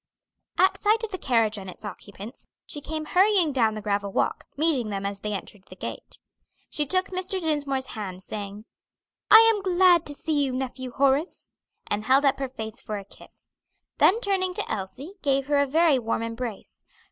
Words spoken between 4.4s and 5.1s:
meeting them